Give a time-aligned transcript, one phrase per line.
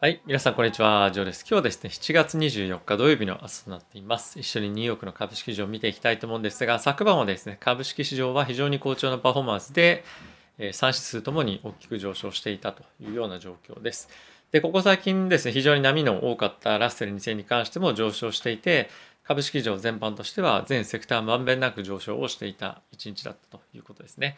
[0.00, 0.20] はい。
[0.26, 1.10] 皆さん、こんにちは。
[1.10, 1.40] ジョーです。
[1.40, 4.38] 今日はですね、7月24日土曜日の朝となっています。
[4.38, 10.04] 一緒にニューヨークの株式市場を見ていきたいと思うんですが、昨晩はですね、株式市場は非常に好調なパフォーマンスで、
[10.56, 14.08] え3指数ともに大きく上昇していたというような状況です。
[14.52, 18.90] で、ここ最近ですね、非常に波の多かったラッセル2000に関しても上昇していて、
[19.24, 24.36] 株式市場全般としては全セクターまんべんなく上昇をしていた一日だったということですね。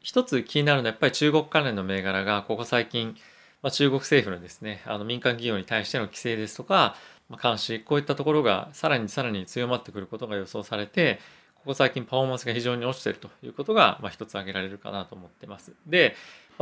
[0.00, 3.14] 一つ気になるのはやっぱり中国関連の銘柄がここ最近
[3.62, 6.96] まあ、中国政府のですねあの民間企業に対しての規制ですとか、
[7.28, 11.18] まあ、監視こういったところがさらにさらに強まってくることが予想されて
[11.54, 15.72] ここ最近パフォーマンスが非常に落ちてるということが、まあ、一つ挙げられるかなと思ってます。
[15.86, 16.14] で、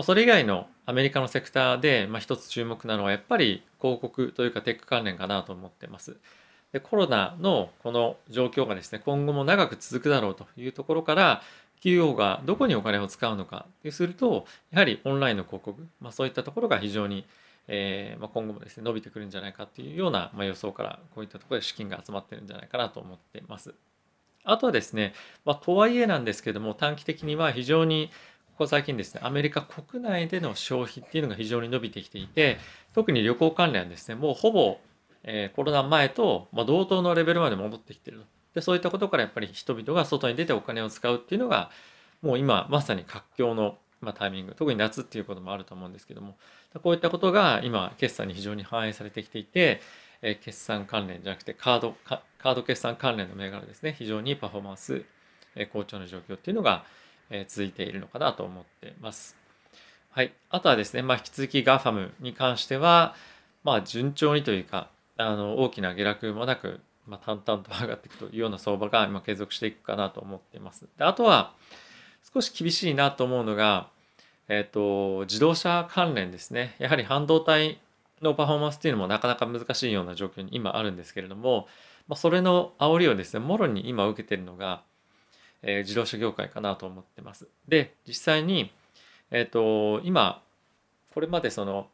[0.03, 6.17] それ以外のアメリカのセクターで、まあ、一つ注目なのはやっぱり広告というかテック関連かなと思ってます。
[6.73, 11.43] でコロナのこの状況がですね今後も長く続くだろうというところから
[11.87, 17.25] 企業がどこにお金を使うのかってするとやはりオンラインの広告、まあ、そういったところが非常に、
[17.69, 23.73] えーまあ、今後もですね伸びてくるんじゃないかっていうような、まあ、予想からこういったところで資金が集まってるんじゃないかなと思ってます。
[24.43, 28.11] あとはですね、まあ、とはいえなんですけども短期的には非常に
[28.49, 32.59] ここ最近ですねアメリカ国内での消費っていうのが非常に伸びてきていて
[32.95, 34.79] 特に旅行関連ですねもうほぼ、
[35.23, 38.36] えー、コロナ前と、まあ、同等のレベルまで戻ってきてると。
[38.57, 41.71] でそういったことからやっぱり人々が外に出てお金を使うっていうのが
[42.23, 46.37] もう今まさに活況の、まタイミング特に夏っていうこともあると思うんですけども
[46.83, 49.81] こういったことが今決算に非常に反映されてきていて、
[50.23, 55.05] え決算関連じゃなくてカードカード決算関連の銘柄ですね非常にパフォーマンス、
[55.55, 56.85] え好調な状況っていうのが、
[57.29, 59.37] え続いているのかなと思ってます。
[60.11, 63.15] はい、あとはですね、まあ、引き続き GAFAM に関しては、
[63.65, 70.87] まあ、順調にというかあの大きな下落もなくまあ、淡々と上がっていくというような相場が今継続していくかなと思っています。
[70.99, 71.53] であとは
[72.35, 73.89] 少し厳しいなと思うのが、
[74.49, 77.79] えーと、自動車関連ですねやはり半導体
[78.23, 81.69] のパフォーマンスっていうのもなかなか難しいような状況に今あるんですけれども、
[82.09, 84.83] まあ、それの煽りをですねもろに今受けてるのが、
[85.63, 87.47] えー、自動車業界かなと思ってます。
[87.69, 88.73] で実際に、
[89.31, 90.43] えーと今
[91.17, 91.89] これまでその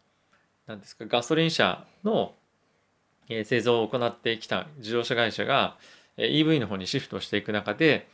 [0.67, 2.35] 何ですかガソリン車の
[3.45, 5.77] 製造を行ってきた自動車会社が
[6.17, 8.09] EV の方にシフトしていく中で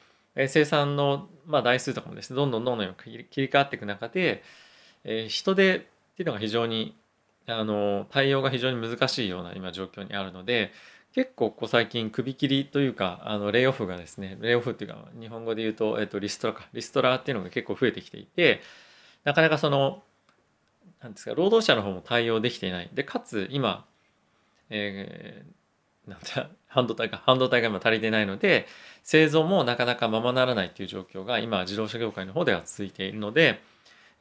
[0.46, 4.42] 生産のま台数とかもですねどんどんどんどん切り替わっていく中で
[5.28, 6.96] 人手っていうのが非常に
[7.46, 10.70] あの対応が非常に難しいような今状況にあるので
[11.14, 18.60] 結構ここ最近首切りというかあのレイオフがですねレイオフっていうか日本語で言うと,、えっとリストラかリストラっていうのが結構増えてきていて
[19.24, 20.02] なかなかその
[21.02, 22.90] なんですか労働者の方も対応できていない。
[22.92, 23.86] でかつ今
[24.70, 28.66] えー、なんだ半導体か半導体が今足りてないので
[29.02, 33.60] 製造もなかなかままならないという状況が今自動車業界の方では続いているので、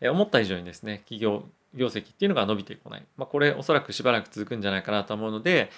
[0.01, 1.43] えー、思った以上にですね企業
[1.73, 5.69] 業績っていうのが伸びてこない、まあ、これおそらくしばらく続くんじゃないかなと思うので、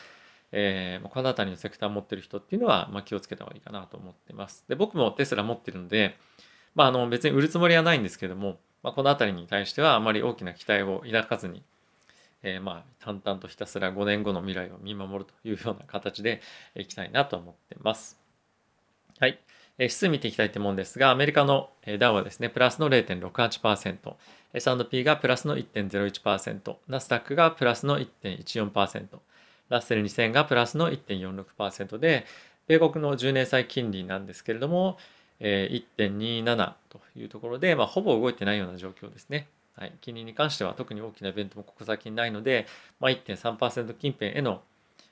[0.52, 4.64] えー、この辺りのセクター持ってる人っていうのは、まあ、気をつけた方がいいかなと思ってます。
[4.68, 6.18] で僕もテスラ持ってるので、
[6.76, 11.64] まあ、あの別に売るつもりはないんですけども、まあ、この辺りに対してはあまり大きな期待を抱かずに
[12.44, 16.42] えー、まあ淡々とひたすら5年後の未来を見守るというような形で
[16.76, 18.20] いきたいなと思ってます。
[19.20, 19.40] はい。
[19.80, 24.14] 指数見ていきたいと思うんですが、アメリカのダウはですね、プラスの0.68%、
[24.54, 29.20] S&P がプラスの1.01%、ナスダックがプラスの1.14%、
[29.70, 32.26] ラッセル2000がプラスの1.46%で、
[32.68, 34.98] 米国の10年債金利なんですけれども、
[35.40, 39.48] 1.27というところで、まあ、ほぼ動いてないような状況ですね。
[39.80, 42.68] はい、金利に関しては特に大きなイベントもここ最近ないので、
[43.00, 44.62] まあ、1.3%近辺への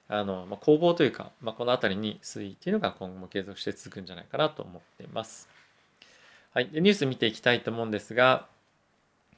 [0.10, 5.48] あの、まあ、攻防というか、まあ、この辺りに推移っていうのが今後も継続して続くんじゃないかなと思っています。
[6.54, 8.48] はい、でニュース見ていきたいと思うんですが、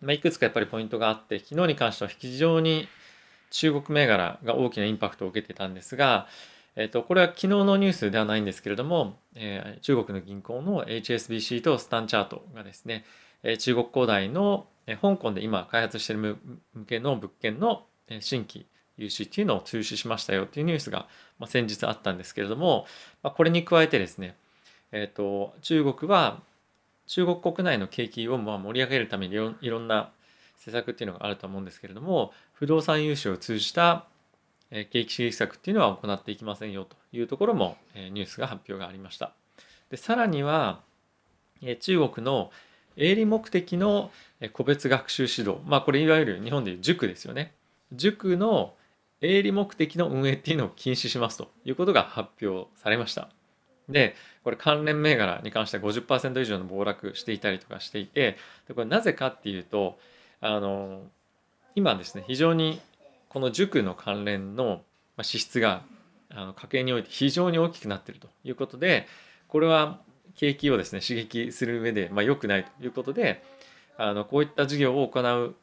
[0.01, 2.87] まあ、いくつかやっぱりポイントがあって昨日に関しては非常に
[3.51, 6.27] 中国銘柄が大きなインパクトを受けてたんですが、
[6.75, 13.05] えっと、これは昨日のニュースではないんですけれども、えー、中国の銀行の HSBC とスタンチャートがですね、
[13.43, 14.67] え、中国恒大の
[14.97, 16.37] 香港で今開発している
[16.73, 17.85] 向けの物件の
[18.19, 18.65] 新規
[18.97, 21.07] 融資っていうのを中止しましたよっていうニュースが
[21.47, 22.85] 先日あったんですけれども
[23.23, 24.35] これに加えてですね、
[24.91, 26.41] えーと、中国は
[27.07, 30.11] 中国国内の景気をま盛り上げるためにいろんな
[30.57, 34.05] 施策っていうのがあると思うんですけれども不動産融資を通じた
[34.69, 39.33] 景気刺激策っていうのは行っていきませんよというところもニュースが発表がありました。
[39.89, 40.81] でさらには
[41.79, 42.51] 中国の
[42.99, 44.11] 営利目的の
[44.53, 45.61] 個別学習指導。
[45.65, 47.53] まあこれいわゆる日本でいう塾ですよね。
[47.93, 48.73] 塾の
[49.21, 53.29] 営利目的の運営っていうのを禁止しますということが発表されました。
[53.87, 58.37] でこれ関連銘柄に関しては50%以上の暴落していたりとかしていて
[58.67, 59.97] でこれなぜかっていうと
[60.41, 61.01] あの
[61.75, 62.79] 今ですね非常に
[63.29, 64.81] この塾の関連の
[65.21, 65.81] 支出が
[66.29, 69.07] あの家計において非常に大きくなっているということで
[69.47, 69.99] これは
[70.39, 73.43] 景気をですね刺激する上で、まあ、良くないということで
[73.97, 75.55] あのこういった事業を行う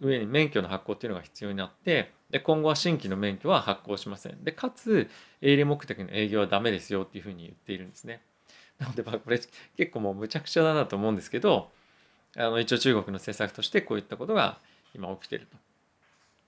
[0.00, 4.42] 上に免許の発行っていうのが必要になってで今後は新規の免許は発行しません。
[4.42, 5.08] でかつ
[5.40, 8.20] 営利目的の営業はダメですよっていうふうに言っているんですね。
[8.80, 9.40] なのでまあこれ
[9.76, 11.70] 結構もうむちゃくちゃだなと思うんですけど
[12.36, 14.58] あの一応中国の政策としてこういったことが
[14.92, 15.56] 今起きてると。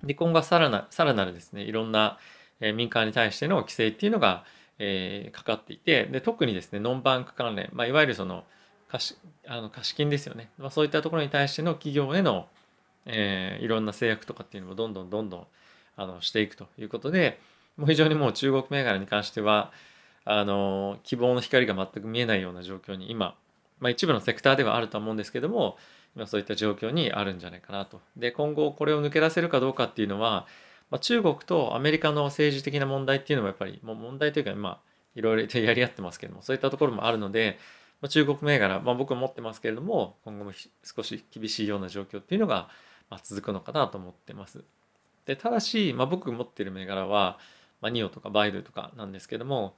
[0.05, 2.19] で今後はさらなさらなるですねいろんな
[2.61, 4.45] 民間に対しての規制っていうのが、
[4.79, 8.45] えー、かかっていてで特にですねノンバンク関連、まあ、いわゆるその
[8.89, 9.17] 貸
[9.47, 12.47] あの貸金ですよね、まあ、そういったところに対しての企業への、
[13.07, 15.47] えー、いろんな制約とかっていうのもどんどんどんどん
[15.97, 17.41] あのしていくということで
[17.77, 19.73] もう非常にもう中国銘柄に関しては
[20.25, 23.35] あの希望の光が全く見えないような状況に今、
[23.81, 25.77] まあ、一部のセクターではあると思うんですけども
[26.15, 28.01] 今そういった状況にあるんじゃないかなと。
[28.17, 30.47] で今後これを抜け出せるかどうかっていうのは、
[30.91, 34.81] まあ、中国とアメリカの政治的な問題っていうのもやっぱりもう問題というかまあ
[35.15, 37.59] いろいろやり合ってますけどもそういったところもあるので、
[38.01, 40.53] まあ、中国銘柄、まあ、僕も持ってますけれども今後も
[40.83, 42.69] 少し厳しいような状況っていうのが、
[43.11, 44.65] まあ、続くのかなと思ってます。
[45.27, 47.39] でただし、まあ、僕持ってる銘柄は、
[47.81, 49.77] まあ、ニオとかバイドとかなんですけども、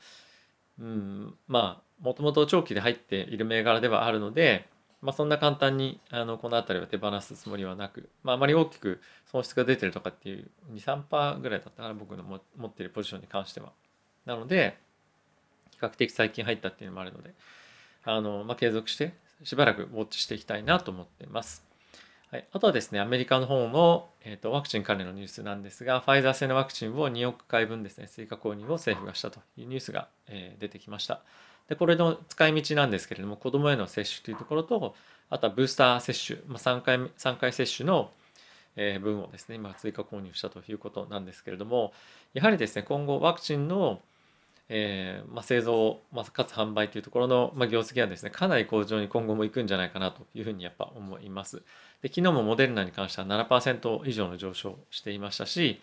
[0.78, 4.68] うん、まあもともと長期で入っている銘柄ではあるので、
[5.02, 9.00] まあ、そんな簡単にあのこの辺りは手放すつもりはなく、まあ、あまり大きく
[9.30, 13.72] 損失が出てるとかっていう23%ぐらいだったから僕の持ってるポジションに関しては。
[14.26, 14.76] なので
[15.72, 17.32] 比較的最近入ったっていうのもあるので
[18.04, 21.70] あの、まあ、継続してしばらくウォッチしていきたいなと思っています。
[22.30, 31.22] はい、あとはですね、アメリカの方の、えーと、ワクチン関連のニュースなんですが、ファイザー製のワクチンを2億回分ですね、追加購入を政府がしたというニュースが、えー、出てきました。
[31.70, 34.94] でこれの使い道なんですけれども子どもへの接種というところと
[35.30, 38.10] あとはブースター接種、まあ、3, 回3回接種の
[39.00, 41.92] 分をですね今追加購入したということなんですけれども
[42.34, 44.00] やはりですね今後ワクチンの、
[44.68, 51.62] えーまあ、製造、まあ、かつ販売というところの、まあ、業績はですねかなり向上に今後もいくんじゃないかなというふうにやっぱ思います。
[52.02, 55.80] で昨日もモデルナに関しては7%以上の上昇していましたし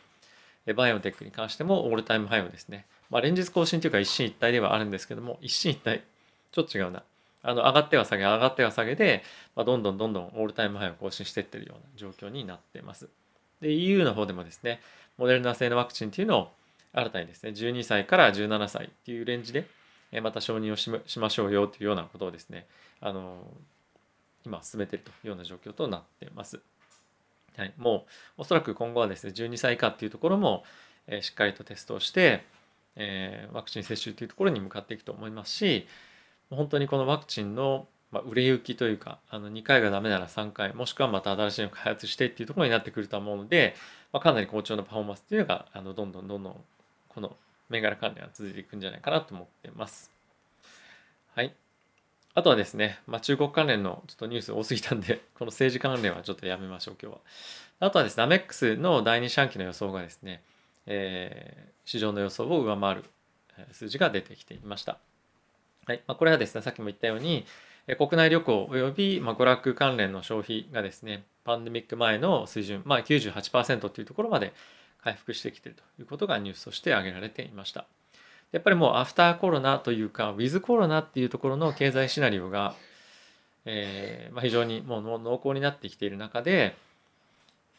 [0.76, 6.02] バイオテックに関してもオールタイムハイをですねまあ、連日更新というか一進一退ではあるんですけども一進一退
[6.52, 7.04] ちょっと違うな
[7.44, 9.24] あの上がっては下げ上がっては下げで、
[9.56, 13.08] まあ、どんどんどんどんオールタイムハイを更新していってるような状況になってます
[13.62, 14.82] で EU の方でもですね
[15.18, 16.52] モデルナ製のワクチンっていうのを
[16.94, 19.68] 新たにですね12歳から17歳っていうレンジで
[20.22, 22.66] また承認をしましょうよというようなことをですね
[23.02, 23.38] あの
[24.46, 26.60] 今進めているというような状況となってます。
[27.58, 28.06] はい、も
[28.38, 30.64] うおそらく今後はですね12歳以下っていうところも、
[31.08, 32.44] えしっかりとテストをして、
[32.98, 35.88] えー、ワクチン接種というところに向かっていくと思いますし
[36.50, 43.76] 本当にこのワクチンの、ま売れ行きというかあの2回がダメなら3回もしくはまた新しいのを開発してっていうところになってくると思うので、
[44.12, 46.56] まあ、かなり好調なパフォーマンスっていうのがあのどんどんどんどん
[47.10, 47.36] この
[47.70, 50.12] 銘柄関連は続いていくんじゃないかなと思ってます。
[51.36, 51.54] はい。
[52.34, 57.22] あとはですね、まあ、中国関連のちょっとニュース多すぎたんで、この政治関連はちょっとやめましょう、今日は。
[57.80, 60.44] あとはですね、アメックスの第2四半期の予想がですね、
[60.88, 63.04] えー、市場の予想を上回る
[63.72, 64.98] 数字が出てきていました。
[65.86, 67.46] はいまあ、これはですね、さっきも言ったように、
[67.98, 74.54] 国内旅行及び、まあ、娯楽関連の消費がですね、パンデミック前の水準、まあ98%というところまで
[75.02, 77.86] 回復してきているということがニュースとして挙げられていました。
[78.52, 82.76] やっぱりもうアフターコロナというか、ウィズコロナっていうところの経済シナリオが、
[83.64, 86.76] えーまあ、非常にもう濃厚になってきている中で、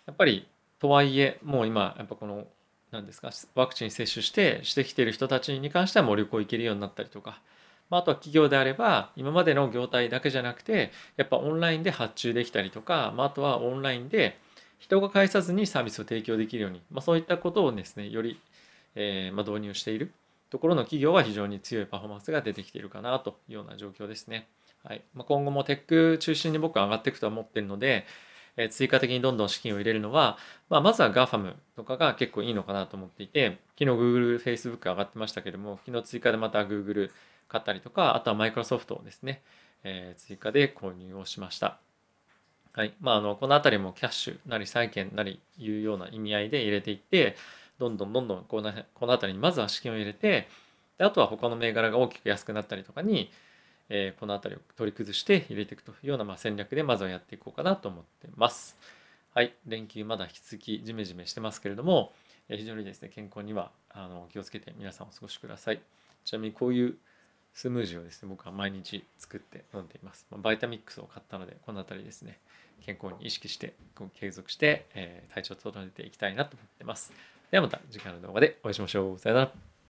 [0.07, 0.47] やっぱり
[0.79, 2.47] とはいえ、もう今、やっぱこの
[2.90, 3.30] 何ですか？
[3.54, 7.40] ワクチン接種してしてきてる人たちに関してはもう旅行行けるようになったりとか、
[7.90, 14.38] まあ、あとは企業であれば今までの業態だけじゃなくてやっぱオンラインで発注できたりとか、まあ、あとはオンラインで
[14.78, 18.40] 人が介さずにサービスを提供できるように、まあ、そういったことをですねより、
[18.95, 20.12] えー、まあ導入している
[20.50, 24.49] ところの企業は非常に強いパフォーマンスが出てきているかなというような状況ですね。
[24.83, 25.02] はい。
[25.12, 28.07] まあ、今後もテック中心に僕は上がっていくとは思ってるので、
[28.59, 30.37] え追加的にどんどん資金を入れるのは、
[30.69, 37.11] まあ、まずは GAFAM とかが結構いいのかなと思っていて、昨日 Google、Facebook 上がってましたけども、昨日追加でまた Google
[37.47, 39.43] 買ったりとか、あとは Microsoft をですね、
[39.85, 41.79] えー、追加で購入をしました。
[42.73, 42.95] はい。
[43.00, 47.37] まあ、あの、このあたりもキャッシュなり債券なりいうような意味合いで入れていって、
[47.79, 50.49] どんどんどんどんこのこのあたりにまずは資金を入れて、
[50.99, 53.31] であとは他の銘柄が大きく安くなったりとかに、
[53.90, 58.76] えー、この辺りを取り崩して入れていくというようなまあ戦略でまずはやっていこうかなと思ってます。
[59.35, 62.12] はい、連休まだ引き続きジメジメしてますけれども、
[62.49, 65.80] えー、非常にですね健康にはあの気をつけて皆さんお過ごしください。
[66.25, 66.97] ちなみにこういう
[67.54, 70.26] スムージーをですね僕は毎日作って飲んでいます。
[70.30, 72.38] まあ、バイタミックスを買ったのでこの辺りですね、
[72.85, 73.75] 健康に意識して
[74.14, 77.12] 継続して、えー、体調を整えていきたいなと思ってます。
[77.50, 79.18] ではまた次回の動画でお会いしましょう。
[79.18, 79.77] さよなら。